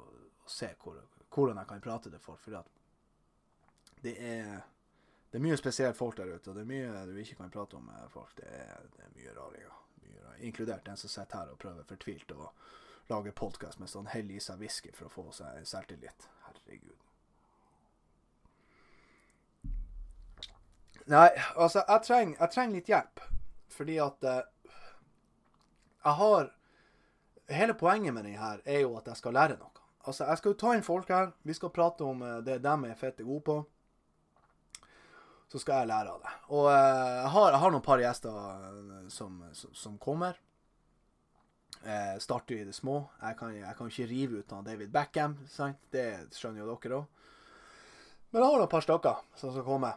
og, 0.00 0.20
og 0.44 0.52
ser 0.54 0.78
hvor, 0.80 1.00
hvordan 1.34 1.60
jeg 1.60 1.70
kan 1.72 1.84
prate 1.84 2.12
til 2.12 2.22
folk. 2.22 2.40
Fordi 2.40 2.60
at 2.60 2.72
det 4.04 4.14
er, 4.20 4.50
det 5.30 5.40
er 5.40 5.44
mye 5.44 5.60
spesielt 5.60 5.98
folk 5.98 6.16
der 6.18 6.34
ute, 6.34 6.50
og 6.50 6.56
det 6.56 6.64
er 6.64 6.70
mye 6.70 7.06
du 7.10 7.16
ikke 7.20 7.42
kan 7.42 7.52
prate 7.52 7.78
om 7.78 7.88
med 7.88 8.10
folk. 8.12 8.36
Det 8.38 8.48
er, 8.48 8.86
det 8.96 9.06
er 9.06 9.16
mye 9.18 9.36
raringer. 9.38 9.80
Inkludert 10.44 10.84
den 10.86 11.00
som 11.00 11.10
sitter 11.10 11.40
her 11.40 11.52
og 11.54 11.60
prøver 11.62 11.86
fortvilt 11.88 12.32
å 12.36 12.50
lage 13.08 13.32
podkast 13.36 13.80
mens 13.80 13.96
han 13.96 14.10
heller 14.12 14.36
i 14.36 14.44
seg 14.44 14.60
whisky 14.60 14.92
for 14.92 15.08
å 15.08 15.12
få 15.12 15.26
seg 15.32 15.64
selvtillit. 15.68 16.28
Herregud. 16.48 17.00
Nei, 21.04 21.28
altså, 21.60 21.82
jeg 21.84 22.00
trenger, 22.06 22.36
jeg 22.40 22.72
litt 22.72 22.88
hjelp. 22.88 23.24
Fordi 23.74 23.96
at 24.00 24.28
uh, 24.28 24.42
jeg 26.04 26.20
har 26.20 26.52
Hele 27.44 27.74
poenget 27.76 28.14
med 28.16 28.24
den 28.24 28.38
her 28.40 28.62
er 28.64 28.86
jo 28.86 28.94
at 28.96 29.08
jeg 29.10 29.20
skal 29.20 29.34
lære 29.36 29.58
noe. 29.60 29.82
Altså, 30.08 30.24
jeg 30.24 30.38
skal 30.40 30.54
jo 30.54 30.56
ta 30.62 30.70
inn 30.72 30.84
folk 30.86 31.10
her. 31.12 31.26
Vi 31.44 31.52
skal 31.52 31.72
prate 31.76 32.06
om 32.06 32.22
uh, 32.24 32.38
det 32.40 32.62
de 32.64 32.72
er 32.88 32.96
fette 32.96 33.26
gode 33.26 33.44
på. 33.44 33.56
Så 35.52 35.60
skal 35.62 35.82
jeg 35.82 35.90
lære 35.92 36.14
av 36.14 36.22
det. 36.24 36.32
Og 36.56 36.66
uh, 36.66 36.74
jeg, 36.74 37.30
har, 37.36 37.50
jeg, 37.52 37.60
har, 37.62 37.74
noen 37.74 37.84
par 37.84 38.02
gjester 38.02 38.38
som, 39.12 39.38
som, 39.54 39.70
som 39.84 39.98
kommer. 40.02 40.40
Eh, 41.84 42.18
starter 42.18 42.54
i 42.54 42.64
det 42.64 42.72
små. 42.72 43.04
Jeg 43.20 43.36
kan, 43.38 43.56
jeg 43.56 43.76
kan 43.76 43.90
ikke 43.90 44.06
rive 44.06 44.40
ut 44.40 44.52
av 44.52 44.64
David 44.64 44.90
Beckham, 44.90 45.36
sant? 45.52 45.82
det 45.92 46.32
skjønner 46.32 46.62
jo 46.62 46.76
dere 46.80 47.00
òg. 47.00 47.24
Men 48.30 48.40
jeg 48.40 48.50
har 48.50 48.64
et 48.64 48.72
par 48.72 48.84
stykker 48.86 49.18
som 49.36 49.52
skal 49.52 49.66
komme. 49.66 49.90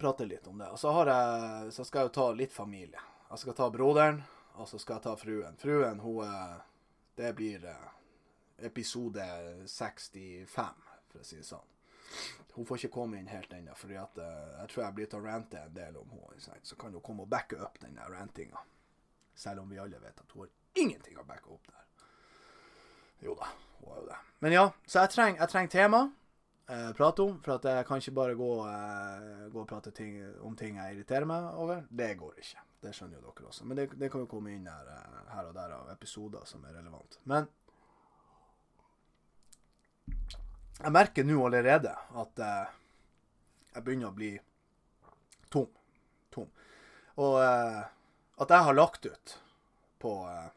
Prate 0.00 0.26
litt 0.26 0.48
om 0.48 0.56
det. 0.58 0.70
Og 0.72 0.80
så, 0.80 0.94
jeg, 1.06 1.74
så, 1.76 1.84
skal 1.84 2.00
jeg 2.00 2.08
jo 2.08 2.14
ta 2.16 2.26
litt 2.34 2.54
familie. 2.56 3.02
Jeg 3.28 3.42
skal 3.44 3.58
ta 3.58 3.68
broderen, 3.74 4.22
og 4.56 4.70
så 4.70 4.80
skal 4.80 4.96
jeg 4.96 5.04
ta 5.04 5.12
fruen. 5.20 5.60
Fruen, 5.60 6.00
hun 6.00 6.32
Det 7.14 7.34
blir 7.36 7.68
episode 8.64 9.26
65, 9.68 10.88
for 11.12 11.20
å 11.20 11.26
si 11.26 11.36
det 11.36 11.44
sånn. 11.44 11.68
Hun 12.54 12.66
får 12.68 12.82
ikke 12.82 12.94
komme 12.98 13.18
inn 13.18 13.30
helt 13.32 13.52
ennå, 13.56 13.74
for 13.78 13.92
jeg 13.94 14.08
tror 14.12 14.82
jeg 14.84 14.94
blir 14.96 15.08
til 15.08 15.22
å 15.22 15.24
rante 15.24 15.60
en 15.60 15.76
del 15.76 15.96
om 15.96 16.10
henne. 16.12 16.58
Så 16.62 16.76
kan 16.76 16.92
hun 16.92 17.04
komme 17.04 17.24
og 17.24 17.30
backe 17.32 17.56
opp 17.64 17.78
den 17.80 17.96
rantinga. 17.96 18.60
Selv 19.34 19.62
om 19.62 19.70
vi 19.72 19.80
alle 19.80 20.00
vet 20.02 20.20
at 20.20 20.34
hun 20.34 20.44
har 20.44 20.82
ingenting 20.82 21.16
å 21.18 21.24
backe 21.24 21.48
opp 21.54 21.70
der. 21.70 22.08
Jo 23.24 23.36
da, 23.38 23.48
hun 23.78 23.94
har 23.94 24.02
jo 24.02 24.10
det. 24.10 24.18
Men 24.44 24.56
ja, 24.58 24.66
så 24.84 25.04
jeg 25.04 25.14
trenger, 25.14 25.48
treng 25.48 25.70
tema 25.72 26.02
eh, 26.68 26.92
prate 26.92 27.22
om. 27.22 27.38
For 27.44 27.56
at 27.56 27.68
jeg 27.68 27.86
kan 27.88 28.02
ikke 28.02 28.14
bare 28.16 28.36
gå, 28.38 28.50
eh, 28.68 29.48
gå 29.52 29.60
og 29.62 29.68
prate 29.68 29.90
ting, 29.90 30.18
om 30.42 30.56
ting 30.56 30.76
jeg 30.76 30.96
irriterer 30.96 31.28
meg 31.28 31.48
over. 31.54 31.84
Det 31.88 32.12
går 32.18 32.38
ikke. 32.42 32.64
Det 32.82 32.94
skjønner 32.96 33.20
jo 33.20 33.24
dere 33.30 33.48
også. 33.48 33.64
Men 33.64 33.78
det, 33.78 33.88
det 33.98 34.10
kan 34.10 34.24
jo 34.24 34.30
komme 34.30 34.52
inn 34.54 34.66
her, 34.66 34.88
her, 35.30 35.48
og 35.48 35.54
der 35.54 35.76
av 35.76 35.90
episoder 35.92 36.44
som 36.50 36.64
er 36.66 36.76
relevant. 36.80 37.20
Jeg 40.82 40.94
merker 40.94 41.26
nå 41.26 41.38
allerede 41.46 41.92
at 42.18 42.42
eh, 42.42 42.72
jeg 43.72 43.84
begynner 43.86 44.10
å 44.10 44.16
bli 44.16 44.32
tom. 45.52 45.68
Tom. 46.34 46.50
Og 47.22 47.38
eh, 47.42 47.80
at 48.42 48.54
jeg 48.54 48.66
har 48.68 48.76
lagt 48.76 49.06
ut 49.06 49.36
på, 50.02 50.14
eh, 50.28 50.50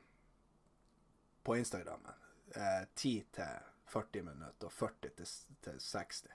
på 1.46 1.58
Instagrammen 1.62 2.22
10 2.56 3.10
til 3.36 3.64
40 3.92 4.24
minutter 4.24 4.70
og 4.70 4.72
40 4.72 5.12
til, 5.18 5.32
til 5.66 5.80
60. 5.84 6.30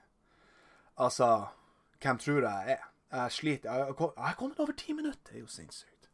Altså, 1.01 1.29
hvem 2.03 2.19
tror 2.21 2.45
jeg 2.45 2.75
er? 2.75 2.83
Jeg 3.11 3.33
sliter. 3.33 3.73
Jeg 3.73 3.95
har 4.21 4.37
kommet 4.37 4.61
over 4.61 4.73
10 4.77 4.93
minutter. 4.99 5.33
Det 5.33 5.39
er 5.39 5.47
jo 5.47 5.49
sinnssykt. 5.49 6.11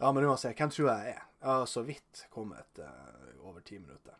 Ja, 0.00 0.08
men 0.12 0.24
uansett, 0.24 0.56
hvem 0.56 0.72
tror 0.72 0.88
jeg 0.88 1.12
er? 1.12 1.20
Jeg 1.42 1.50
har 1.50 1.66
så 1.70 1.82
vidt 1.86 2.24
kommet 2.32 2.80
uh, 2.80 3.36
over 3.44 3.60
10 3.60 3.84
minutter. 3.84 4.16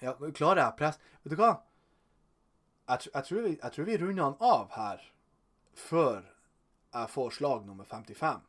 Ja, 0.00 0.14
klarer 0.32 0.62
jeg 0.64 0.76
press 0.78 1.00
Vet 1.22 1.34
du 1.34 1.40
hva? 1.40 1.54
Jeg, 2.90 3.10
jeg, 3.12 3.24
tror 3.28 3.44
vi, 3.46 3.92
vi 3.92 3.98
runder 4.00 4.24
han 4.24 4.38
av 4.42 4.70
her 4.74 5.02
før 5.78 6.24
jeg 6.90 7.10
får 7.12 7.34
slag 7.36 7.66
nummer 7.68 7.86
55 7.86 8.40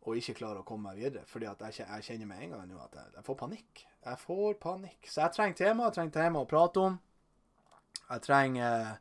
og 0.00 0.16
ikke 0.16 0.34
klarer 0.38 0.62
å 0.62 0.66
komme 0.66 0.88
meg 0.90 1.02
videre. 1.02 1.26
Fordi 1.28 1.46
jeg, 1.46 1.84
jeg 1.84 2.04
kjenner 2.06 2.28
med 2.30 2.42
en 2.42 2.54
gang 2.54 2.68
nå 2.70 2.78
at 2.80 2.96
jeg, 2.96 3.24
får 3.26 3.36
panikk. 3.42 3.82
Jeg 4.06 4.20
får 4.22 4.54
panikk. 4.62 5.00
Så 5.04 5.20
jeg 5.20 5.36
trenger 5.36 5.58
tema. 5.58 5.88
Jeg 5.88 5.96
trenger 5.98 6.14
tema 6.14 6.40
å 6.40 6.48
prate 6.48 6.84
om. 6.88 6.98
Jeg 8.06 8.24
trenger 8.24 8.96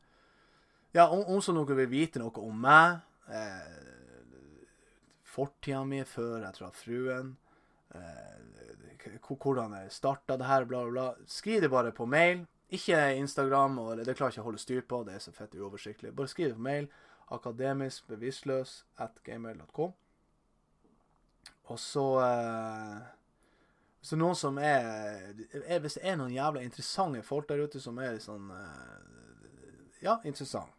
Ja, 0.94 1.06
om, 1.08 1.22
om 1.30 1.42
så 1.42 1.54
noen 1.56 1.78
vil 1.78 1.90
vite 1.92 2.20
noe 2.20 2.44
om 2.44 2.60
meg. 2.66 3.00
Eh, 3.32 3.88
Fortida 5.30 5.84
mi 5.88 6.02
før 6.10 6.44
jeg 6.44 6.58
traff 6.58 6.84
fruen. 6.84 7.36
Eh, 7.96 9.20
hvordan 9.28 9.74
jeg 9.74 9.92
starta 9.92 10.38
det 10.38 10.46
her, 10.46 10.66
bla, 10.66 10.84
bla, 10.84 10.92
bla. 10.92 11.28
Skriv 11.28 11.62
det 11.62 11.70
bare 11.70 11.92
på 11.92 12.06
mail. 12.06 12.46
Ikke 12.70 13.16
Instagram, 13.18 13.80
og 13.80 13.98
det 13.98 14.16
klarer 14.18 14.34
ikke 14.34 14.44
å 14.44 14.50
holde 14.50 14.62
styr 14.62 14.82
på. 14.86 15.04
Det 15.04 15.16
er 15.16 15.24
så 15.24 15.34
fett 15.34 15.56
uoversiktlig. 15.58 16.14
Bare 16.16 16.30
skriv 16.30 16.52
det 16.52 16.58
på 16.60 16.66
mail. 16.68 16.90
Akademiskbevisstløs 17.34 18.84
at 18.98 19.18
gmail.com. 19.26 19.94
Og 21.70 21.80
så 21.80 22.06
eh, 22.26 23.00
Så 24.02 24.18
noen 24.18 24.36
som 24.36 24.58
er, 24.58 25.36
er, 25.68 25.80
Hvis 25.80 26.00
det 26.00 26.06
er 26.08 26.16
noen 26.18 26.34
jævla 26.34 26.64
interessante 26.66 27.22
folk 27.22 27.50
der 27.50 27.62
ute 27.62 27.82
som 27.84 28.00
er 28.02 28.18
sånn 28.24 28.50
eh, 28.56 30.00
Ja, 30.02 30.18
interessant. 30.26 30.74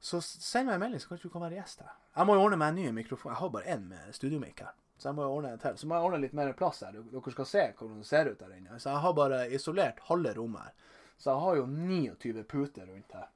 Så 0.00 0.20
send 0.22 0.68
meg 0.68 0.78
en 0.78 0.84
melding, 0.86 1.02
så 1.02 1.10
kanskje 1.10 1.28
du 1.28 1.32
kan 1.34 1.42
være 1.42 1.58
gjest 1.58 1.80
her. 1.82 1.96
Jeg 2.14 2.28
må 2.28 2.36
jo 2.36 2.44
ordne 2.46 2.58
meg 2.60 2.70
en 2.70 2.76
ny 2.78 2.92
mikrofon. 3.00 3.32
Jeg 3.32 3.40
har 3.40 3.50
bare 3.50 3.74
én 3.74 3.88
med 3.90 4.14
studiomikk 4.14 4.62
her. 4.62 4.76
Så 4.98 5.08
jeg 5.08 5.16
må 5.16 5.24
jo 5.24 5.38
ordne 5.38 5.54
det 5.54 5.62
til. 5.62 5.78
Så 5.78 5.86
må 5.86 5.96
jeg 5.96 6.08
ordne 6.08 6.20
litt 6.24 6.36
mer 6.36 6.52
plass 6.58 6.82
her. 6.82 6.98
Dere 6.98 7.34
skal 7.34 7.46
se 7.46 7.64
hvordan 7.78 8.02
det 8.02 8.08
ser 8.08 8.30
ut 8.32 8.40
der 8.42 8.54
inne. 8.56 8.78
Så 8.82 8.90
jeg 8.90 9.02
har 9.04 9.14
bare 9.14 9.40
isolert 9.54 10.02
halve 10.10 10.34
rommet 10.34 10.68
her. 10.68 10.94
Så 11.18 11.30
jeg 11.30 11.44
har 11.44 11.58
jo 11.60 11.66
29 11.70 12.44
puter 12.50 12.86
rundt 12.90 13.14
her. 13.14 13.28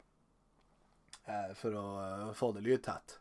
Eh, 1.25 1.50
for 1.54 1.78
å 1.78 1.87
uh, 2.02 2.33
få 2.35 2.50
det 2.52 2.64
lydtett. 2.66 3.19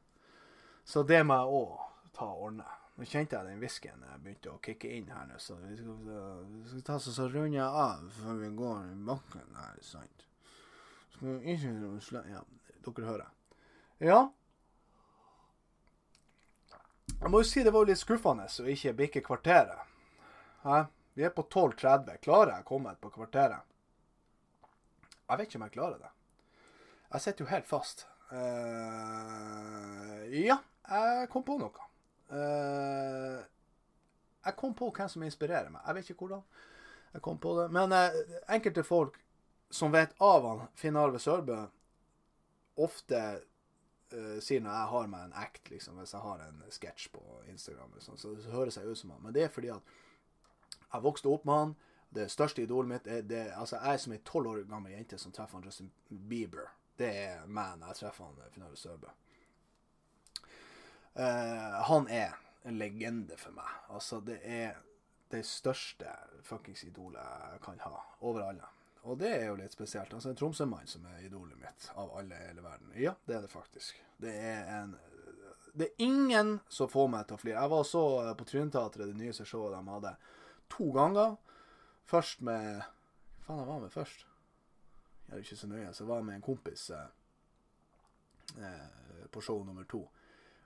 Så 0.83 1.03
det 1.05 1.21
må 1.25 1.37
jeg 1.37 1.57
òg 1.61 2.13
ta 2.17 2.29
og 2.33 2.47
ordne. 2.47 2.65
Nå 2.97 3.05
kjente 3.07 3.37
jeg 3.37 3.47
den 3.47 3.61
whiskyen 3.61 4.01
begynte 4.21 4.51
å 4.51 4.59
kicke 4.61 4.89
inn 4.91 5.07
her 5.09 5.29
nå, 5.29 5.37
så 5.39 5.55
vi 5.61 5.77
skal, 5.79 6.01
vi 6.51 6.65
skal 6.69 6.83
ta 6.85 6.97
oss 6.99 7.19
og 7.23 7.31
runde 7.33 7.63
av 7.65 8.03
før 8.17 8.41
vi 8.41 8.49
går 8.57 8.89
i 8.91 8.97
bakken 9.07 9.55
her, 9.57 9.77
sant? 9.85 10.25
Skal 11.13 11.39
vi 11.39 11.55
ikke 11.55 12.25
Ja, 12.29 12.43
dere 12.83 13.07
hører. 13.07 13.31
Ja. 14.01 14.19
Jeg 17.21 17.29
må 17.29 17.43
jo 17.43 17.45
si 17.45 17.61
det 17.61 17.69
var 17.73 17.85
litt 17.85 17.99
skuffende 18.01 18.47
å 18.49 18.63
ikke 18.73 18.95
bikke 18.97 19.21
kvarteret. 19.21 19.77
Hæ? 20.63 20.77
Vi 21.13 21.25
er 21.27 21.33
på 21.35 21.43
12.30. 21.43 22.17
Klarer 22.23 22.55
jeg 22.55 22.63
å 22.63 22.69
komme 22.71 22.95
på 22.97 23.11
kvarteret? 23.13 23.61
Jeg 25.29 25.37
vet 25.37 25.45
ikke 25.45 25.59
om 25.59 25.65
jeg 25.67 25.75
klarer 25.75 25.99
det. 26.01 26.09
Jeg 27.11 27.21
sitter 27.21 27.45
jo 27.45 27.51
helt 27.51 27.67
fast. 27.69 28.07
Uh, 28.31 30.23
ja, 30.33 30.57
jeg 30.89 31.29
kom 31.29 31.45
på 31.45 31.59
noe. 31.61 31.85
Uh, 32.31 33.37
jeg 34.47 34.57
kom 34.57 34.73
på 34.73 34.89
hvem 34.89 35.11
som 35.11 35.27
inspirerer 35.27 35.69
meg. 35.69 35.83
Jeg 35.85 35.97
vet 35.99 36.09
ikke 36.09 36.25
hvordan. 36.25 36.41
Jeg 37.13 37.21
kom 37.27 37.37
på 37.43 37.53
det. 37.59 37.67
Men 37.75 37.93
uh, 37.93 38.17
enkelte 38.49 38.87
folk 38.87 39.19
som 39.69 39.93
vet 39.93 40.17
av 40.17 40.47
han 40.47 40.65
Finn 40.79 40.97
Arve 40.97 41.21
Sørbø, 41.21 41.59
ofte 42.81 43.21
uh, 44.13 44.39
sier 44.43 44.63
når 44.63 44.75
jeg 44.75 44.91
har 44.93 45.07
med 45.11 45.25
en 45.25 45.37
act, 45.43 45.69
liksom, 45.71 45.99
hvis 46.01 46.13
jeg 46.13 46.25
har 46.25 46.43
en 46.45 46.59
sketsj 46.69 47.07
på 47.13 47.23
Instagram, 47.51 47.95
sånn, 48.03 48.19
så, 48.19 48.33
så 48.41 48.53
høres 48.53 48.77
jeg 48.77 48.89
ut 48.89 48.99
som 48.99 49.13
han. 49.15 49.23
Men 49.23 49.35
det 49.35 49.45
er 49.45 49.53
fordi 49.53 49.71
at 49.73 49.95
jeg 50.91 51.05
vokste 51.05 51.31
opp 51.31 51.47
med 51.47 51.63
han. 51.63 51.73
Det 52.11 52.27
største 52.31 52.65
idolet 52.65 52.89
mitt 52.89 53.05
er 53.07 53.21
det, 53.23 53.45
altså 53.55 53.77
Jeg 53.79 53.93
er 53.93 53.99
som 54.03 54.13
ei 54.13 54.23
tolv 54.27 54.49
år 54.51 54.63
gammel 54.67 54.91
jente 54.91 55.19
som 55.19 55.31
treffer 55.31 55.57
han 55.57 55.67
Justin 55.67 55.91
Bieber. 56.09 56.67
Det 56.99 57.07
er 57.07 57.45
meg 57.47 57.79
jeg 57.87 58.01
treffer 58.01 58.27
han 58.27 58.51
Finale 58.51 58.77
Sørbø. 58.77 59.13
Uh, 61.15 61.79
han 61.87 62.07
er 62.11 62.35
en 62.67 62.77
legende 62.77 63.37
for 63.39 63.55
meg. 63.55 63.71
Altså, 63.89 64.19
det 64.19 64.39
er 64.43 64.75
det 65.31 65.45
største 65.47 66.11
fuckings 66.43 66.83
idolet 66.83 67.23
jeg 67.23 67.63
kan 67.63 67.79
ha. 67.85 67.95
Over 68.19 68.49
alle. 68.49 68.67
Og 69.01 69.17
det 69.17 69.31
er 69.33 69.47
jo 69.49 69.57
litt 69.57 69.73
spesielt. 69.73 70.13
Altså, 70.13 70.29
en 70.29 70.37
Tromsø-mann 70.37 70.89
som 70.89 71.05
er 71.09 71.23
idolet 71.25 71.57
mitt 71.57 71.87
av 71.97 72.11
alle 72.17 72.37
i 72.37 72.49
hele 72.51 72.61
verden. 72.61 72.91
Ja, 73.01 73.15
det 73.25 73.37
er 73.37 73.45
det 73.45 73.51
faktisk. 73.53 73.97
Det 74.21 74.33
er 74.35 74.67
en 74.81 74.97
Det 75.73 75.85
er 75.87 76.03
ingen 76.03 76.59
som 76.67 76.89
får 76.91 77.07
meg 77.07 77.27
til 77.27 77.37
å 77.37 77.39
flire. 77.39 77.61
Jeg 77.61 77.71
var 77.71 77.83
så 77.87 78.03
på 78.35 78.45
Trynteatret, 78.45 79.07
det 79.07 79.15
nye 79.15 79.33
showet 79.33 79.71
de 79.71 79.93
hadde, 79.93 80.11
to 80.67 80.89
ganger. 80.91 81.37
Først 82.11 82.41
med 82.43 82.81
Hva 83.45 83.45
faen 83.45 83.61
jeg 83.61 83.67
var 83.69 83.79
med 83.79 83.93
først? 83.93 84.25
Jeg 85.27 85.37
er 85.37 85.45
ikke 85.45 85.55
så 85.61 85.69
nøye. 85.71 85.93
Så 85.95 86.05
var 86.05 86.19
jeg 86.19 86.27
med 86.27 86.35
en 86.35 86.43
kompis 86.45 86.89
eh, 86.91 87.07
eh 88.59 89.29
på 89.31 89.41
show 89.41 89.63
nummer 89.63 89.85
to. 89.87 90.01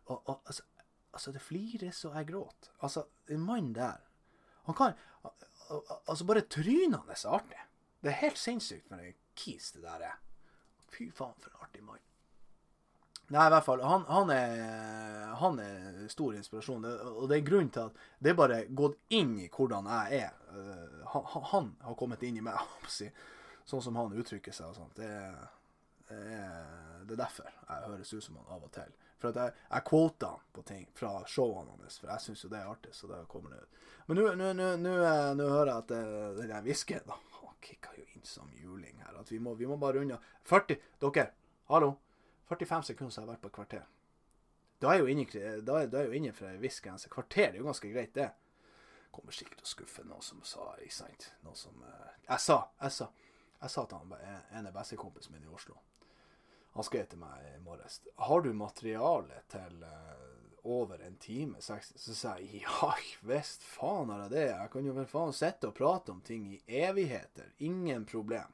Og, 0.05 0.21
og 0.25 0.41
altså, 0.45 0.63
altså, 1.13 1.31
det 1.31 1.41
flires, 1.41 2.05
og 2.05 2.15
jeg 2.17 2.27
gråter. 2.31 2.71
Altså, 2.81 3.05
en 3.29 3.45
mann 3.45 3.73
der 3.75 4.01
Han 4.65 4.75
kan 4.75 4.93
Altså, 6.07 6.25
bare 6.25 6.41
trynet 6.41 6.99
hans 7.07 7.25
er 7.25 7.29
artig. 7.29 7.61
Det 8.05 8.11
er 8.11 8.21
helt 8.21 8.37
sinnssykt 8.37 8.91
med 8.93 9.01
en 9.01 9.13
kis 9.33 9.71
det 9.73 9.81
der 9.81 10.03
er. 10.11 10.17
Fy 10.93 11.07
faen, 11.09 11.33
for 11.41 11.49
en 11.49 11.63
artig 11.65 11.81
mann. 11.81 12.03
Nei, 13.33 13.47
i 13.47 13.49
hvert 13.49 13.65
fall. 13.65 13.81
Han, 13.81 14.03
han, 14.05 14.29
er, 14.29 15.31
han 15.41 15.57
er 15.59 16.03
stor 16.13 16.35
inspirasjon. 16.37 16.85
Det, 16.85 16.91
og 17.09 17.25
det 17.31 17.39
er 17.39 17.47
grunnen 17.47 17.71
til 17.73 17.87
at 17.89 18.03
det 18.21 18.31
er 18.31 18.37
bare 18.37 18.59
gått 18.69 18.99
inn 19.17 19.33
i 19.41 19.47
hvordan 19.49 19.89
jeg 19.89 20.19
er. 20.27 20.35
Uh, 20.53 20.99
han, 21.15 21.25
han, 21.49 21.71
har 21.87 21.97
kommet 21.97 22.21
inn 22.27 22.37
i 22.37 22.45
meg, 22.45 22.61
sånn 23.65 23.81
som 23.81 23.97
han 23.97 24.13
uttrykker 24.13 24.53
seg 24.53 24.69
og 24.69 24.77
sånt. 24.77 25.01
Det, 25.01 25.09
det, 26.11 26.21
er, 26.37 27.01
det 27.09 27.17
er 27.17 27.23
derfor 27.25 27.49
jeg 27.49 27.89
høres 27.89 28.13
ut 28.13 28.27
som 28.27 28.37
han 28.37 28.53
av 28.53 28.69
og 28.69 28.73
til. 28.77 28.93
For 29.17 29.33
at 29.33 29.41
jeg, 29.41 29.57
jeg 29.71 29.87
quota 29.89 30.29
han 30.35 30.45
på 30.53 30.67
ting 30.69 30.85
fra 30.93 31.15
showene 31.25 31.73
hans, 31.73 31.97
for 31.97 32.13
jeg 32.13 32.27
syns 32.27 32.45
jo 32.45 32.53
det 32.53 32.61
er 32.61 32.69
artig. 32.69 32.93
Så 32.93 33.09
det 33.09 33.25
kommer 33.31 33.55
det 33.55 33.63
ut. 33.65 33.83
Men 34.05 34.21
nå 34.21 34.29
eh, 34.29 35.41
hører 35.41 35.71
jeg 35.71 35.77
at 35.79 35.89
det, 35.89 36.01
eh, 36.05 36.33
den 36.37 36.51
der 36.51 36.65
whiskyen 36.67 37.07
Han 37.09 37.23
kicka 37.65 37.93
jo 37.97 38.05
inn 38.15 38.25
som 38.27 38.51
juling 38.55 39.01
her. 39.03 39.17
At 39.19 39.31
vi 39.31 39.39
må, 39.41 39.55
vi 39.59 39.67
må 39.69 39.77
bare 39.81 40.03
unna 40.05 40.19
40 40.47 40.79
Dere, 41.01 41.27
hallo. 41.71 41.95
45 42.49 42.89
sekunder 42.91 43.13
så 43.13 43.21
har 43.21 43.25
jeg 43.25 43.33
vært 43.33 43.43
på 43.43 43.51
et 43.51 43.57
kvarter. 43.57 43.85
Da 44.83 44.91
er 44.93 45.01
jo 45.01 45.09
inne, 45.09 45.25
da 45.65 45.79
er, 45.81 45.89
da 45.89 46.01
er 46.01 46.11
jo 46.11 46.19
inne 46.19 46.33
ei 46.49 46.59
viss 46.61 46.81
grense. 46.83 47.09
Kvarter 47.09 47.49
er 47.49 47.59
jo 47.59 47.65
ganske 47.65 47.89
greit, 47.89 48.13
det. 48.13 48.29
Kommer 49.15 49.33
sikkert 49.33 49.63
til 49.63 49.69
å 49.69 49.71
skuffe 49.71 50.05
noen 50.05 50.23
som 50.25 50.43
sa 50.45 50.73
ikke 50.83 50.99
sant? 50.99 51.31
Noe 51.47 51.57
som 51.57 51.81
eh, 51.87 52.13
Jeg 52.27 52.43
sa, 52.43 52.59
jeg 52.83 52.97
sa. 52.99 53.09
Jeg 53.61 53.71
sa 53.71 53.85
til 53.89 54.01
han 54.03 54.39
ene 54.59 54.73
bestekompisen 54.75 55.33
min 55.33 55.47
i 55.47 55.53
Oslo 55.55 55.79
han 56.75 56.83
skrev 56.83 57.05
til 57.07 57.21
meg 57.21 57.43
i 57.47 57.59
morges 57.63 58.01
Har 58.19 58.41
du 58.43 58.51
materiale 58.53 59.39
til 59.51 59.83
uh, 59.83 60.44
over 60.65 61.01
en 61.05 61.15
time? 61.21 61.61
Så 61.61 62.13
sa 62.13 62.35
jeg 62.41 62.63
ja 62.65 62.91
visst 63.21 63.63
faen 63.63 64.09
har 64.09 64.25
jeg 64.25 64.33
det. 64.35 64.45
Jeg 64.49 64.71
kan 64.73 64.87
jo 64.89 64.95
vel 64.97 65.09
faen 65.09 65.35
sitte 65.35 65.69
og 65.69 65.77
prate 65.77 66.13
om 66.13 66.21
ting 66.25 66.47
i 66.53 66.61
evigheter. 66.83 67.51
Ingen 67.65 68.05
problem. 68.09 68.53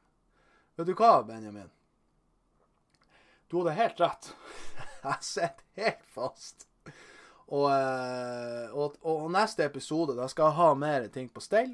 Vet 0.76 0.88
du 0.88 0.96
hva, 0.96 1.22
Benjamin? 1.28 1.72
Du 3.52 3.60
hadde 3.60 3.78
helt 3.80 4.00
rett. 4.00 4.34
jeg 5.04 5.24
sitter 5.28 5.66
helt 5.82 6.06
fast. 6.16 6.68
Og, 7.52 7.68
uh, 7.68 8.72
og, 8.72 8.96
og, 9.04 9.26
neste 9.34 9.66
episode 9.68 10.16
da 10.16 10.30
skal 10.32 10.48
jeg 10.48 10.60
ha 10.62 10.70
mer 10.80 11.10
ting 11.12 11.28
på 11.32 11.44
stell. 11.44 11.74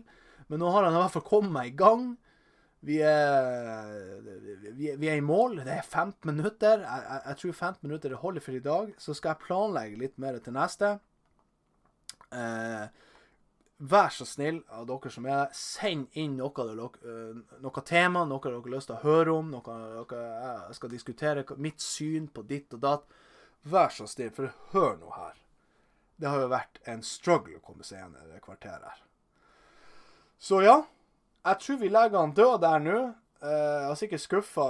Men 0.49 0.63
nå 0.63 0.71
har 0.73 0.87
han 0.87 0.95
i 0.95 1.01
hvert 1.03 1.13
fall 1.13 1.27
kommet 1.27 1.53
meg 1.53 1.73
i 1.73 1.77
gang. 1.77 2.07
Vi 2.85 2.99
er, 3.01 4.21
vi, 4.77 4.91
vi 4.95 5.09
er 5.09 5.17
i 5.17 5.25
mål. 5.25 5.61
Det 5.65 5.73
er 5.73 5.81
15 5.81 6.29
minutter. 6.29 6.83
Jeg, 6.83 7.03
jeg, 7.09 7.21
jeg 7.25 7.37
tror 7.41 7.51
15 7.53 7.87
minutter 7.87 8.13
det 8.13 8.21
holder 8.21 8.45
for 8.45 8.57
i 8.57 8.63
dag. 8.63 8.93
Så 9.01 9.15
skal 9.17 9.33
jeg 9.33 9.45
planlegge 9.47 10.01
litt 10.03 10.17
mer 10.21 10.37
til 10.43 10.55
neste. 10.55 10.97
Eh, 12.31 12.85
vær 13.77 14.09
så 14.13 14.25
snill, 14.25 14.61
av 14.73 14.87
dere 14.89 15.11
som 15.13 15.27
er 15.29 15.49
send 15.55 16.07
inn 16.17 16.37
noe, 16.39 16.65
uh, 17.05 17.57
noe 17.61 17.83
tema, 17.85 18.23
noe 18.25 18.41
dere 18.43 18.57
har 18.57 18.71
lyst 18.73 18.89
til 18.89 18.97
å 18.97 19.03
høre 19.03 19.35
om, 19.37 19.51
noe, 19.53 19.77
dere 20.09 20.23
jeg 20.67 20.77
skal 20.79 20.93
diskutere, 20.93 21.45
mitt 21.61 21.83
syn 21.83 22.29
på 22.33 22.45
ditt 22.49 22.73
og 22.73 22.83
datt. 22.83 23.17
Vær 23.67 23.93
så 23.93 24.07
snill, 24.09 24.33
for 24.33 24.53
hør 24.73 24.97
nå 25.01 25.11
her. 25.13 25.37
Det 26.17 26.29
har 26.29 26.41
jo 26.41 26.49
vært 26.49 26.81
en 26.89 27.03
struggle 27.05 27.59
å 27.59 27.65
komme 27.65 27.85
seg 27.85 28.01
gjennom 28.01 28.31
det 28.31 28.41
kvarteret 28.41 28.87
her. 28.89 29.03
Så 30.41 30.63
ja, 30.65 30.79
jeg 31.45 31.59
tror 31.63 31.79
vi 31.81 31.89
legger 31.89 32.19
han 32.19 32.35
død 32.35 32.61
der 32.63 32.83
nå. 32.83 32.99
Uh, 33.41 33.49
jeg 33.49 33.87
har 33.87 33.97
sikkert 33.99 34.23
skuffa 34.23 34.67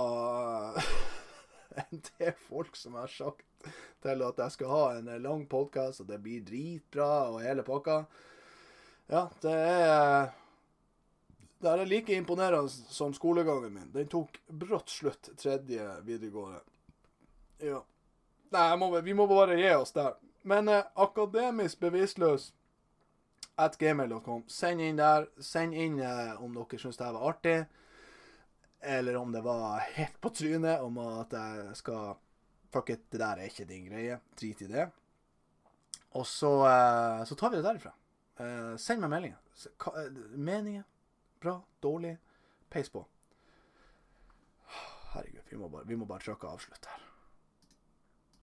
en 1.84 2.02
del 2.20 2.34
folk 2.50 2.76
som 2.76 2.98
har 3.00 3.12
sagt 3.12 3.46
til 4.04 4.24
at 4.24 4.42
jeg 4.44 4.56
skal 4.56 4.72
ha 4.72 4.82
en 4.98 5.12
lang 5.24 5.46
podkast, 5.50 6.04
og 6.04 6.10
det 6.10 6.20
blir 6.24 6.44
dritbra 6.46 7.12
og 7.32 7.42
hele 7.42 7.64
pakka. 7.66 8.02
Ja, 9.08 9.28
det 9.42 9.54
er 9.54 10.34
Det 11.58 11.70
er 11.72 11.86
like 11.86 12.14
imponerende 12.14 12.70
som 12.70 13.14
skolegangen 13.14 13.74
min. 13.74 13.92
Den 13.94 14.08
tok 14.08 14.36
brått 14.48 14.92
slutt 14.94 15.30
tredje 15.38 15.88
videregående. 16.06 16.60
Ja. 17.66 17.80
Nei, 18.54 18.76
må, 18.78 18.92
vi 19.02 19.16
må 19.18 19.26
bare 19.28 19.58
gi 19.58 19.72
oss 19.74 19.92
der. 19.96 20.14
Men 20.48 20.70
eh, 20.70 20.86
akademisk 20.96 21.80
bevisstløs 21.80 22.52
at 23.58 23.78
gmail.com. 23.82 24.46
Send 24.48 24.82
inn 24.82 25.00
der. 25.00 25.28
Send 25.44 25.76
inn 25.76 26.00
eh, 26.04 26.38
om 26.44 26.54
dere 26.56 26.80
syns 26.82 27.00
det 27.00 27.10
var 27.16 27.30
artig. 27.32 27.58
Eller 28.80 29.18
om 29.18 29.32
det 29.34 29.42
var 29.42 29.82
helt 29.96 30.22
på 30.22 30.30
trynet 30.30 30.84
om 30.86 31.00
at 31.02 31.34
jeg 31.34 31.76
skal 31.82 32.16
Fuck 32.68 32.90
it, 32.92 33.06
det 33.10 33.22
der 33.22 33.40
er 33.40 33.48
ikke 33.48 33.64
din 33.66 33.86
greie. 33.88 34.18
Drit 34.36 34.62
i 34.62 34.68
det. 34.68 34.90
Og 36.20 36.26
så, 36.28 36.52
eh, 36.68 37.24
så 37.26 37.36
tar 37.36 37.50
vi 37.50 37.58
det 37.58 37.64
derifra. 37.64 37.94
Eh, 38.38 38.76
send 38.78 39.02
meg 39.02 39.10
meldinger. 39.10 39.40
Eh, 39.88 40.12
meninger? 40.36 40.84
Bra? 41.40 41.62
Dårlig? 41.82 42.18
Peis 42.70 42.90
på. 42.90 43.06
Herregud, 45.14 45.48
vi 45.50 45.58
må 45.58 45.70
bare, 45.70 45.88
vi 45.88 45.96
må 45.96 46.06
bare 46.06 46.28
trykke 46.28 46.52
avslutt 46.52 46.86
her. 46.92 47.07